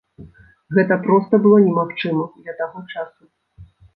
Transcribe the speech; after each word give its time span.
Гэта 0.77 0.95
проста 1.07 1.39
было 1.43 1.57
немагчыма 1.67 2.23
для 2.45 2.57
таго 2.61 2.79
часу. 2.95 3.23